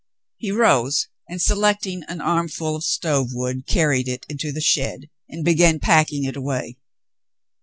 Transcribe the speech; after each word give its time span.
He 0.37 0.49
rose, 0.49 1.09
and 1.29 1.39
selecting 1.39 2.01
an 2.07 2.21
armful 2.21 2.75
of 2.75 2.83
stove 2.83 3.33
wood 3.35 3.67
carried 3.67 4.07
it 4.07 4.25
into 4.27 4.51
the 4.51 4.59
shed 4.59 5.11
and 5.29 5.45
began 5.45 5.79
packing 5.79 6.23
it 6.23 6.35
away. 6.35 6.79